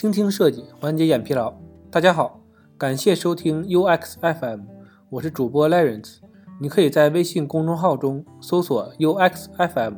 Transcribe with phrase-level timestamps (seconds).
[0.00, 1.52] 倾听设计，缓解眼疲劳。
[1.90, 2.40] 大家好，
[2.78, 4.62] 感谢收听 UX FM，
[5.10, 6.20] 我是主播 Lawrence。
[6.58, 9.96] 你可以在微信公众号中搜索 UX FM，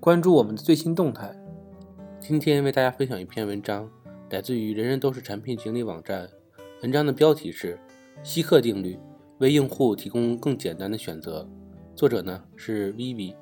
[0.00, 1.32] 关注我们的最新动态。
[2.18, 3.88] 今天为大家分享一篇文章，
[4.30, 6.28] 来自于人人都是产品经理网站。
[6.82, 7.78] 文章的标题是
[8.24, 8.98] “希克定律”，
[9.38, 11.48] 为用户提供更简单的选择。
[11.94, 13.36] 作者呢是 Vivi。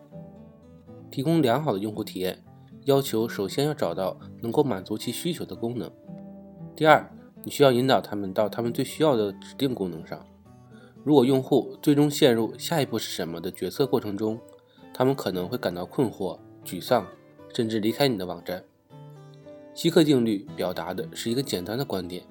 [1.10, 2.44] 提供良好的用户体验，
[2.84, 5.90] 要求首先要找到能够满足其需求的功能。
[6.74, 7.10] 第二，
[7.44, 10.18] 你需要引导他们到他们最需要的指定功能上。
[11.04, 14.38] 如果用户最终陷入下一步是什么的决策过程中，
[14.94, 17.06] 他们可能会感到困惑、沮丧，
[17.54, 18.62] 甚至离开你的网站。
[19.74, 22.22] 希克定律表达的是一个简单的观点，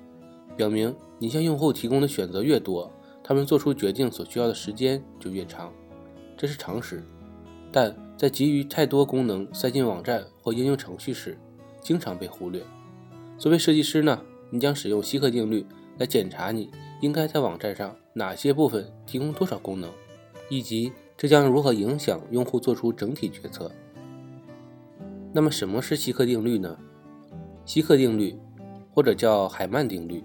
[0.55, 2.91] 表明你向用户提供的选择越多，
[3.23, 5.71] 他们做出决定所需要的时间就越长，
[6.37, 7.03] 这是常识。
[7.71, 11.37] 但在给予太多功能塞进网站或应用程序时，
[11.81, 12.63] 经常被忽略。
[13.37, 14.21] 作为设计师呢，
[14.51, 15.65] 你将使用希克定律
[15.97, 16.69] 来检查你
[17.01, 19.89] 应该在网站上哪些部分提供多少功能，
[20.49, 23.71] 以及这将如何影响用户做出整体决策。
[25.33, 26.77] 那么，什么是希克定律呢？
[27.65, 28.37] 希克定律，
[28.93, 30.23] 或者叫海曼定律，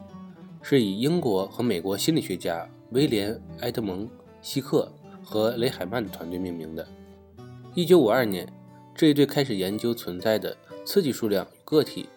[0.60, 4.04] 是以英国和美国心理学家威廉·埃德蒙·
[4.42, 4.90] 希克
[5.22, 6.86] 和雷海曼的团队命名的。
[7.74, 8.52] 一九五二年，
[8.94, 12.08] 这一对开始研究存在的刺激数量与个体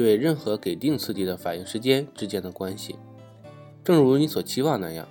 [0.00, 2.96] 对任何给定刺激的反应时间之间的关系。
[3.84, 5.06] 正如你所期望那样，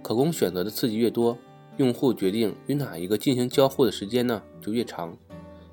[0.00, 1.36] 可供选择的刺激越多，
[1.76, 5.16] 用户决定与哪一个进行交互的时间呢就越长。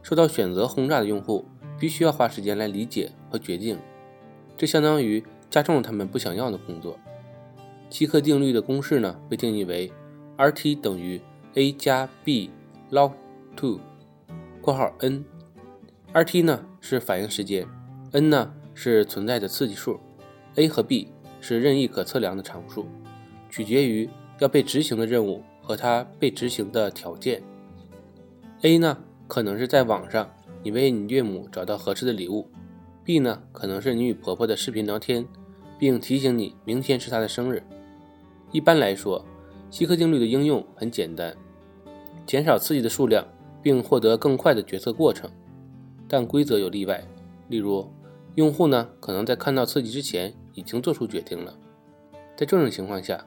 [0.02, 1.46] 受到选择轰炸的用户
[1.80, 3.78] 必须要花时间来理解和决定，
[4.58, 6.98] 这相当于加重了他们不想要的工作。
[7.90, 9.92] 希克定律的公式呢被定义为
[10.38, 11.22] ：Rt 等于
[11.54, 12.50] a 加 b
[12.92, 13.12] log。
[13.56, 13.80] two（
[14.62, 17.66] 括号 n，Rt 呢是反应时间
[18.16, 20.00] ，n 呢是存在的刺激数
[20.56, 21.10] ，a 和 b
[21.42, 22.86] 是任意可测量的常数，
[23.50, 27.44] 取决于要被执行的任务和它被执行的条件。
[28.62, 30.34] a 呢可能是在网上
[30.64, 32.50] 你为你岳母找到合适的礼物
[33.04, 35.28] ，b 呢可能是你与婆婆的视频聊天，
[35.78, 37.62] 并提醒你明天是她的生日。
[38.54, 39.26] 一般来说，
[39.70, 41.36] 希克定律的应用很简单，
[42.26, 43.28] 减少刺激的数量。
[43.66, 45.28] 并获得更快的决策过程，
[46.08, 47.04] 但规则有例外。
[47.48, 47.84] 例如，
[48.36, 51.58] 用户呢可能在看到刺激之前已经做出决定了。
[52.36, 53.26] 在这种情况下，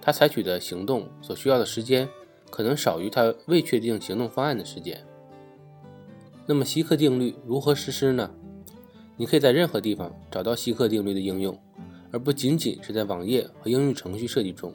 [0.00, 2.08] 他采取的行动所需要的时间
[2.50, 5.04] 可能少于他未确定行动方案的时间。
[6.46, 8.30] 那么，希克定律如何实施呢？
[9.16, 11.58] 你可以在任何地方找到希克定律的应用，
[12.12, 14.72] 而不仅仅是在网页和应用程序设计中。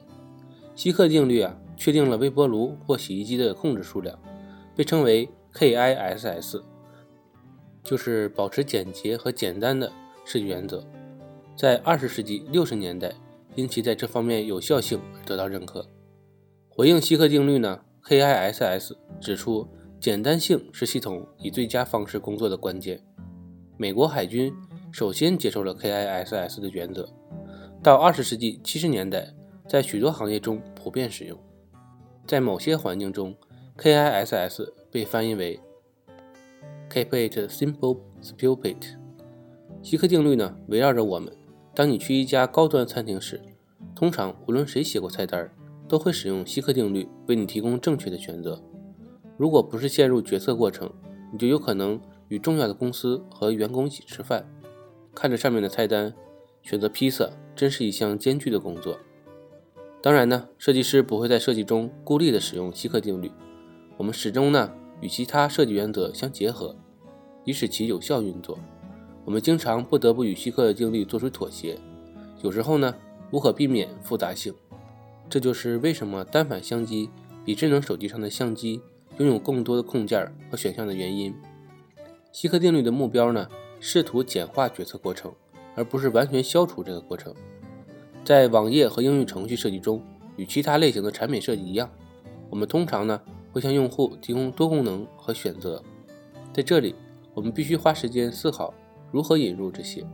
[0.74, 4.18] 希克定律啊，确定了微波炉或洗衣机的控制数量。
[4.74, 6.62] 被称为 KISS，
[7.82, 9.90] 就是保持简洁和简单的
[10.24, 10.84] 设计原则。
[11.56, 13.12] 在二十世纪六十年代，
[13.54, 15.86] 因其在这方面有效性而得到认可。
[16.68, 19.68] 回应希克定律呢？KISS 指出，
[20.00, 23.04] 简单性是系统以最佳方式工作的关键。
[23.76, 24.52] 美国海军
[24.90, 27.08] 首先接受了 KISS 的原则，
[27.82, 29.34] 到二十世纪七十年代，
[29.68, 31.38] 在许多行业中普遍使用。
[32.26, 33.36] 在某些环境中
[33.76, 35.60] ，KISS 被翻译为
[36.92, 38.76] Keep it simple, stupid。
[39.82, 41.32] 希克定律呢，围绕着我们。
[41.74, 43.40] 当你去一家高端餐厅时，
[43.96, 45.50] 通常无论谁写过菜单，
[45.88, 48.62] 都会使用希克定律为你提供正确的选择。
[49.38, 50.92] 如果不是陷入决策过程，
[51.32, 51.98] 你就有可能
[52.28, 54.46] 与重要的公司和员工一起吃饭，
[55.14, 56.12] 看着上面的菜单，
[56.60, 58.98] 选择披萨，真是一项艰巨的工作。
[60.02, 63.32] 当然呢，设计师不会在设计中孤立地使用希克定律。
[63.96, 64.70] 我们始终呢
[65.00, 66.76] 与其他设计原则相结合，
[67.44, 68.58] 以使其有效运作。
[69.24, 71.78] 我们经常不得不与希克定律做出妥协，
[72.42, 72.94] 有时候呢
[73.30, 74.52] 无可避免复杂性。
[75.28, 77.08] 这就是为什么单反相机
[77.44, 78.80] 比智能手机上的相机
[79.18, 81.34] 拥有更多的控件和选项的原因。
[82.32, 83.48] 希克定律的目标呢，
[83.80, 85.32] 试图简化决策过程，
[85.74, 87.34] 而不是完全消除这个过程。
[88.24, 90.02] 在网页和应用程序设计中，
[90.36, 91.90] 与其他类型的产品设计一样，
[92.50, 93.20] 我们通常呢。
[93.52, 95.84] 会向用户提供多功能和选择，
[96.54, 96.94] 在这里，
[97.34, 98.72] 我们必须花时间思考
[99.10, 100.04] 如何引入这些。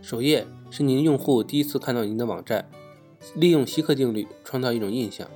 [0.00, 2.68] 首页是您用户第一次看到您的网站，
[3.34, 5.28] 利用希克定律创造一种印象，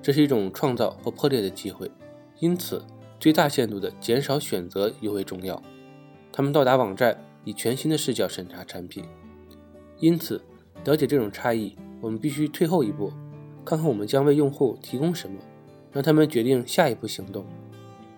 [0.00, 1.90] 这是一种创造或破裂的机会，
[2.40, 2.84] 因此
[3.20, 5.62] 最大限度地减少选择尤为重要。
[6.32, 9.04] 他们到达网站以全新的视角审查产品，
[9.98, 10.42] 因此
[10.84, 13.12] 了解这种差异，我们必须退后一步，
[13.64, 15.38] 看看我们将为用户提供什么。
[15.92, 17.46] 让他们决定下一步行动。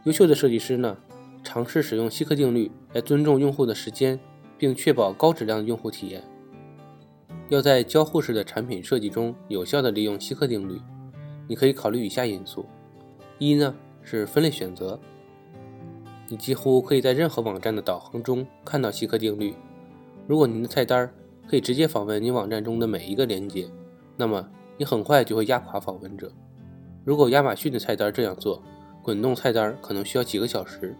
[0.02, 0.96] 优秀的设计师呢，
[1.42, 4.18] 尝试使用希克定律来尊重用户的时间，
[4.56, 6.22] 并确保高质量的用户体验。
[7.48, 10.80] 要在交互式的产品设计中有效地利用希克定律，
[11.46, 12.66] 你可以考虑以下因素：
[13.38, 15.00] 一呢是分类选择，
[16.28, 19.54] 你几乎可以在任何网站的导航中看到希克定律。
[20.26, 21.10] 如果您的菜单
[21.48, 23.66] 可以直接访问你网站中的每一个链接，
[24.16, 24.46] 那么
[24.76, 26.30] 你很快就会压垮访问者。
[27.02, 28.62] 如果亚马逊的菜单这样做，
[29.02, 30.94] 滚动菜单可能需要几个小时。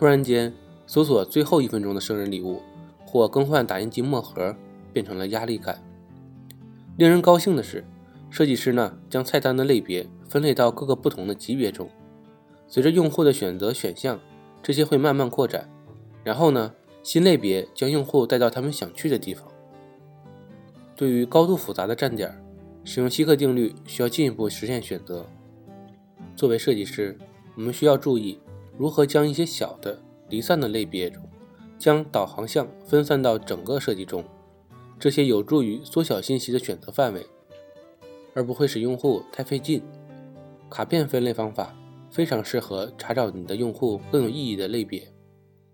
[0.00, 0.50] 突然间，
[0.86, 2.62] 搜索最后一分钟的生日礼物，
[3.04, 4.56] 或更换打印机墨盒，
[4.94, 5.84] 变成了压力感。
[6.96, 7.84] 令人高兴的是，
[8.30, 11.86] 设计师呢将菜单的类别分类到各个不同的级别中。
[12.66, 14.18] 随着用户的选择选项，
[14.62, 15.68] 这些会慢慢扩展。
[16.24, 16.72] 然后呢，
[17.02, 19.46] 新类别将用户带到他们想去的地方。
[20.96, 22.42] 对于高度复杂的站点，
[22.84, 25.26] 使用希克定律需要进一步实现选择。
[26.34, 27.18] 作为设计师，
[27.54, 28.40] 我们需要注意
[28.80, 30.00] 如何将一些小的
[30.30, 31.22] 离散的类别中，
[31.78, 34.24] 将导航项分散到整个设计中。
[34.98, 37.26] 这些有助于缩小信息的选择范围，
[38.32, 39.82] 而不会使用户太费劲。
[40.70, 41.76] 卡片分类方法
[42.10, 45.12] 非常适合查找你的用户更有意义的类别。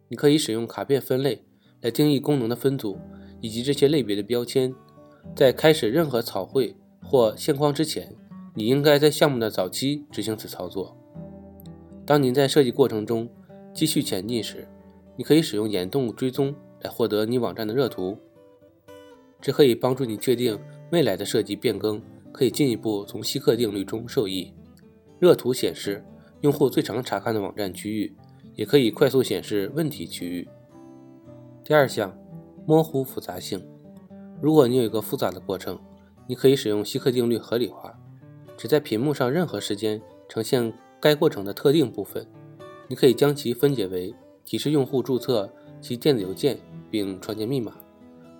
[0.08, 1.44] 你可以使用卡片分类
[1.82, 2.98] 来定义功能的分组
[3.40, 4.74] 以及这些类别的标签。
[5.36, 6.74] 在开始任何草绘
[7.04, 8.16] 或线框之前，
[8.54, 10.95] 你应该在项目的早期执行此操作。
[12.06, 13.28] 当您在设计过程中
[13.74, 14.68] 继续前进时，
[15.16, 18.16] 你可以使用眼动追踪来获得你网站的热图，
[19.40, 20.56] 这可以帮助你确定
[20.92, 22.00] 未来的设计变更
[22.32, 24.54] 可以进一步从希克定律中受益。
[25.18, 26.04] 热图显示
[26.42, 28.14] 用户最常查看的网站区域，
[28.54, 30.46] 也可以快速显示问题区域。
[31.64, 32.16] 第二项，
[32.64, 33.60] 模糊复杂性。
[34.40, 35.76] 如果你有一个复杂的过程，
[36.28, 37.98] 你可以使用希克定律合理化，
[38.56, 42.26] 只在屏幕上任何时间呈现该过程的特定部分。
[42.88, 44.14] 你可以将其分解为
[44.44, 45.50] 提示用户注册
[45.80, 46.58] 其电子邮件
[46.90, 47.72] 并创建密码，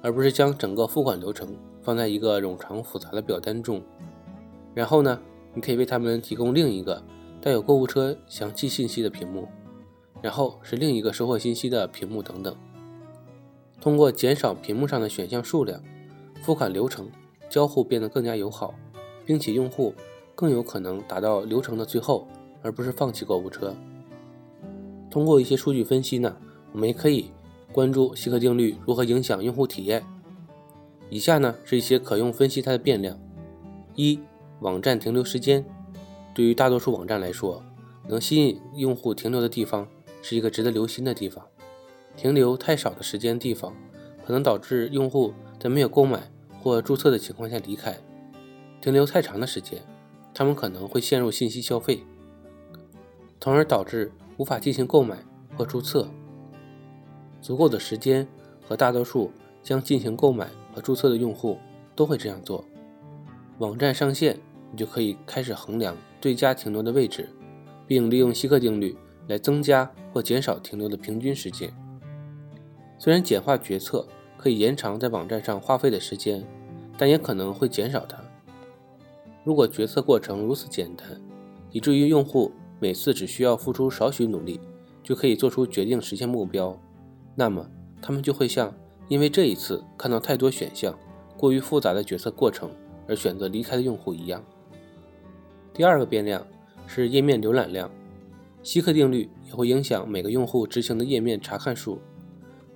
[0.02, 3.82] 而不是将整个付款流程放在一个冗长复杂的表单中。
[4.74, 5.20] 然后呢，
[5.54, 7.02] 你可以为他们提供另一个
[7.40, 9.48] 带有购物车详细信息的屏幕，
[10.22, 12.54] 然后是另一个收货信息的屏幕等等。
[13.80, 15.82] 通过减少屏幕上的选项数量，
[16.42, 17.10] 付款流程
[17.48, 18.74] 交互变得更加友好，
[19.24, 19.92] 并且用户
[20.34, 22.28] 更有可能达到流程的最后，
[22.66, 23.76] 而不是放弃购物车。
[25.08, 26.36] 通过一些数据分析呢，
[26.72, 27.30] 我们也可以
[27.72, 30.04] 关注希克定律如何影响用户体验。
[31.08, 33.16] 以下呢是一些可用分析它的变量：
[33.94, 34.18] 一、
[34.58, 35.64] 网站停留时间。
[36.34, 37.62] 对于大多数网站来说，
[38.08, 39.86] 能吸引用户停留的地方
[40.20, 41.46] 是一个值得留心的地方。
[42.16, 43.72] 停留太少的时间地方，
[44.26, 46.28] 可能导致用户在没有购买
[46.60, 47.92] 或注册的情况下离开；
[48.80, 49.80] 停留太长的时间，
[50.34, 52.00] 他们可能会陷入信息消费，
[53.46, 55.16] 从而导致无法进行购买
[55.56, 56.08] 或注册。
[57.40, 58.26] 足够的时间
[58.60, 59.30] 和大多数
[59.62, 61.56] 将进行购买和注册的用户
[61.94, 62.64] 都会这样做。
[63.58, 64.36] 网站上线，
[64.72, 67.28] 你就可以开始衡量最佳停留的位置，
[67.86, 68.98] 并利用希克定律
[69.28, 71.72] 来增加或减少停留的平均时间。
[72.98, 74.04] 虽然简化决策
[74.36, 76.44] 可以延长在网站上花费的时间，
[76.98, 78.18] 但也可能会减少它。
[79.44, 81.06] 如果决策过程如此简单，
[81.70, 84.60] 以至于用户每次只需要付出少许努力
[85.02, 86.78] 就可以做出决定实现目标，
[87.34, 87.68] 那么
[88.02, 88.74] 他们就会像
[89.08, 90.98] 因为这一次看到太多选项、
[91.36, 92.70] 过于复杂的决策过程
[93.08, 94.44] 而选择离开的用户一样。
[95.72, 96.46] 第二个变量
[96.86, 97.90] 是页面浏览量，
[98.62, 101.98] 希克定律也会影响每个用户执行的页面查看数。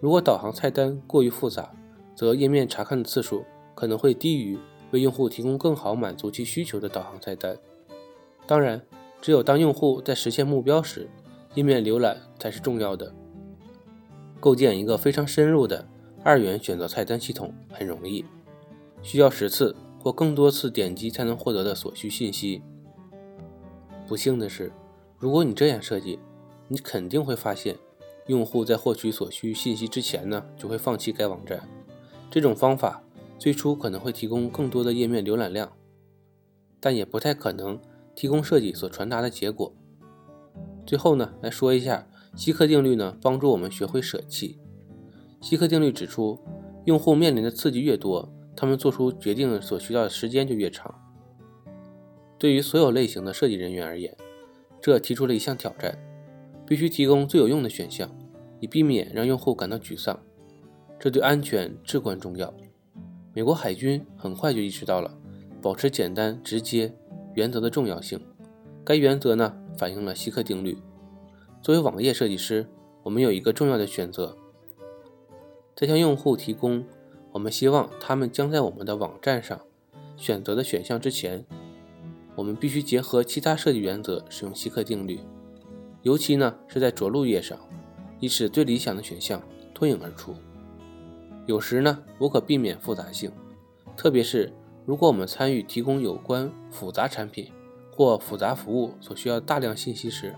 [0.01, 1.71] 如果导航菜单过于复杂，
[2.15, 3.45] 则页面查看的次数
[3.75, 4.59] 可能会低于
[4.93, 7.57] 为用户提供更好满足其需求的导航菜单。
[8.47, 8.81] 当然，
[9.21, 11.09] 只有当用户在实现目标时，
[11.55, 13.15] 页面浏览才是重要的。
[14.39, 15.87] 构建一个非常深入的
[16.25, 18.25] 二元选择菜单系统很容易，
[19.03, 22.63] 需要十次或更多次点击才能获得的所需信息。
[24.07, 24.73] 不幸的是，
[25.19, 26.19] 如果你这样设计，
[26.69, 27.77] 你肯定会发现。
[28.27, 31.69] 用户在获取所需信息之前呢，就会放弃该网站。
[32.31, 33.03] 这种方法
[33.41, 35.73] 最初可能会提供更多的页面浏览量，
[36.79, 37.81] 但也不太可能
[38.21, 39.75] 提供设计所传达的结果。
[40.85, 44.61] 最后呢，来说一下希克定律呢，帮助我们学会舍弃。
[45.41, 46.39] 希克定律指出，
[46.85, 50.95] 用户面临的刺激越多，他们做出决定所需要的时间就越长。
[52.37, 54.15] 对于所有类型的设计人员而言，
[54.83, 55.99] 这提出了一项挑战：
[56.67, 58.15] 必须提供最有用的选项。
[58.61, 60.21] 以避免让用户感到沮丧，
[60.99, 62.53] 这对安全至关重要。
[63.33, 65.19] 美国海军很快就意识到了
[65.63, 66.93] 保持简单直接
[67.35, 68.21] 原则的重要性。
[68.85, 70.79] 该原则呢，反映了希克定律。
[71.63, 72.67] 作为网页设计师，
[73.03, 74.37] 我们有一个重要的选择：
[75.77, 76.85] 在向用户提供
[77.33, 79.61] 我们希望他们将在我们的网站上
[80.17, 81.45] 选择的选项之前，
[82.35, 85.21] 我们必须结合其他设计原则使用希克定律，
[86.03, 87.59] 尤其呢是在着陆页上，
[88.19, 89.43] 以使最理想的选项
[89.75, 90.35] 脱颖而出。
[91.47, 93.31] 有时呢，无可避免复杂性，
[93.97, 94.53] 特别是
[94.91, 97.53] 如果我们参与提供有关复杂产品
[97.93, 100.35] 或复杂服务所需要大量信息时，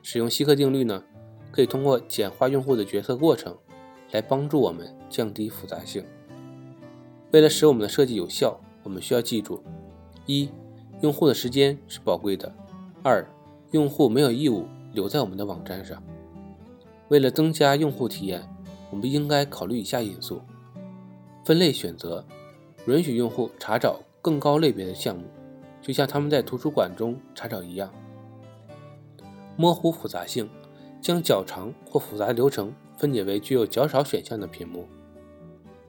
[0.00, 1.02] 使用希克定律呢，
[1.50, 3.58] 可以通过简化用户的决策过程，
[4.12, 6.04] 来帮助我们降低复杂性。
[7.32, 9.60] 为了使我们的设计有效，我们需要记住：
[10.24, 10.48] 一、
[11.00, 12.48] 用户的时间是宝贵的；
[13.02, 13.28] 二、
[13.72, 16.00] 用户没有义务留在我们的网站上。
[17.08, 18.48] 为了增加用户体验，
[18.92, 20.42] 我们应该考虑以下因素：
[21.44, 22.24] 分类选择，
[22.86, 25.24] 允许用户查找更高类别的项目，
[25.82, 27.90] 就像他们在图书馆中查找一样。
[29.56, 30.48] 模糊复杂性，
[31.00, 34.86] 将较长或复杂流程分解为具有较少选项的屏幕。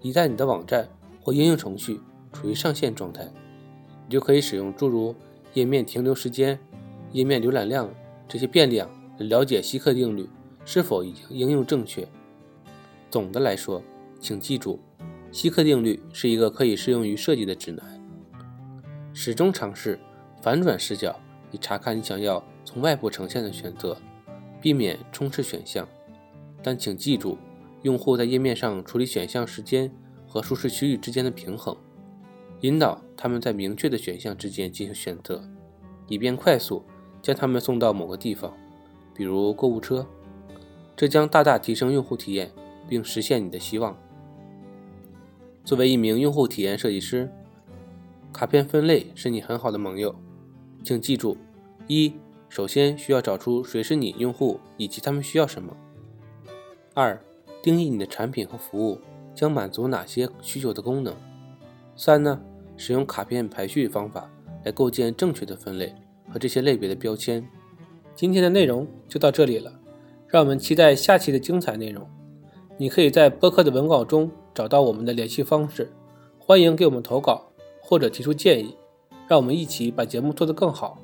[0.01, 0.89] 一旦你的网站
[1.21, 1.99] 或应用程序
[2.33, 3.31] 处于上线状态，
[4.05, 5.15] 你就可以使用诸如
[5.53, 6.59] 页面停留时间、
[7.11, 7.89] 页面浏览量
[8.27, 10.27] 这些变量来了解希克定律
[10.65, 12.07] 是否已经应用正确。
[13.09, 13.81] 总的来说，
[14.19, 14.79] 请记住，
[15.31, 18.01] 希克定律是一个可以适用于设计的指南。
[19.13, 19.99] 始终尝试
[20.41, 21.19] 反转视角，
[21.51, 22.43] 以查看你想要。
[22.63, 23.97] 从外部呈现的选择，
[24.61, 25.85] 避免充斥选项，
[26.61, 27.37] 但请记住，
[27.81, 29.91] 用户在页面上处理选项时间
[30.27, 31.75] 和舒适区域之间的平衡，
[32.61, 35.43] 引导他们在明确的选项之间进行选择，
[36.07, 36.85] 以便快速
[37.19, 38.55] 将他们送到某个地方，
[39.15, 40.07] 比如购物车。
[40.95, 42.51] 这将大大提升用户体验，
[42.87, 43.97] 并实现你的希望。
[45.63, 47.29] 作为一名用户体验设计师，
[48.33, 50.15] 卡片分类是你很好的盟友。
[50.83, 51.37] 请记住，
[51.87, 52.13] 一。
[52.49, 55.73] 首先需要找出谁是你用户以及他们需要什么。
[56.93, 57.17] 二、
[57.63, 58.99] 定义你的产品和服务
[59.33, 61.15] 将满足哪些需求的功能。
[61.95, 62.41] 三呢，
[62.75, 64.29] 使用卡片排序方法
[64.65, 65.95] 来构建正确的分类
[66.29, 67.47] 和这些类别的标签。
[68.13, 69.71] 今天的内容就到这里了，
[70.27, 72.05] 让我们期待下期的精彩内容。
[72.77, 75.91] 你可以在播客的文稿中找到我们的联系方式，
[76.37, 78.75] 欢迎给我们投稿或者提出建议，
[79.27, 80.99] 让我们一起把节目做得更好。